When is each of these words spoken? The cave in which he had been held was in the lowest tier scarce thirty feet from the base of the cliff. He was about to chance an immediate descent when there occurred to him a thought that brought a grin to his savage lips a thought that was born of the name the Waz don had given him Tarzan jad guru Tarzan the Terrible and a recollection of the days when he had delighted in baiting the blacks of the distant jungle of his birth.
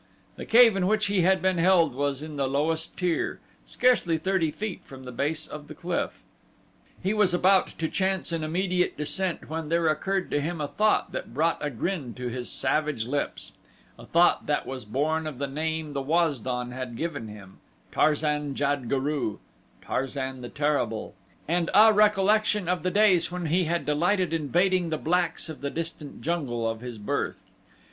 The 0.35 0.45
cave 0.47 0.75
in 0.75 0.87
which 0.87 1.05
he 1.05 1.21
had 1.21 1.43
been 1.43 1.59
held 1.59 1.93
was 1.93 2.23
in 2.23 2.35
the 2.35 2.47
lowest 2.47 2.97
tier 2.97 3.39
scarce 3.67 4.01
thirty 4.01 4.49
feet 4.49 4.81
from 4.83 5.03
the 5.05 5.11
base 5.11 5.45
of 5.45 5.67
the 5.67 5.75
cliff. 5.75 6.23
He 7.03 7.13
was 7.13 7.35
about 7.35 7.77
to 7.77 7.87
chance 7.87 8.31
an 8.31 8.43
immediate 8.43 8.97
descent 8.97 9.47
when 9.47 9.69
there 9.69 9.87
occurred 9.87 10.31
to 10.31 10.41
him 10.41 10.59
a 10.59 10.67
thought 10.67 11.11
that 11.11 11.35
brought 11.35 11.63
a 11.63 11.69
grin 11.69 12.15
to 12.15 12.29
his 12.29 12.49
savage 12.49 13.05
lips 13.05 13.51
a 13.99 14.07
thought 14.07 14.47
that 14.47 14.65
was 14.65 14.85
born 14.85 15.27
of 15.27 15.37
the 15.37 15.45
name 15.45 15.93
the 15.93 16.01
Waz 16.01 16.39
don 16.39 16.71
had 16.71 16.97
given 16.97 17.27
him 17.27 17.59
Tarzan 17.91 18.55
jad 18.55 18.89
guru 18.89 19.37
Tarzan 19.83 20.41
the 20.41 20.49
Terrible 20.49 21.13
and 21.47 21.69
a 21.75 21.93
recollection 21.93 22.67
of 22.67 22.81
the 22.81 22.89
days 22.89 23.31
when 23.31 23.45
he 23.45 23.65
had 23.65 23.85
delighted 23.85 24.33
in 24.33 24.47
baiting 24.47 24.89
the 24.89 24.97
blacks 24.97 25.47
of 25.47 25.61
the 25.61 25.69
distant 25.69 26.23
jungle 26.23 26.67
of 26.67 26.81
his 26.81 26.97
birth. 26.97 27.37